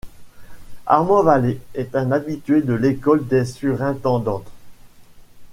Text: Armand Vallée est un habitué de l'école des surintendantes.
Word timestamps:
Armand 0.87 1.21
Vallée 1.21 1.61
est 1.75 1.95
un 1.95 2.11
habitué 2.11 2.63
de 2.63 2.73
l'école 2.73 3.27
des 3.27 3.45
surintendantes. 3.45 4.49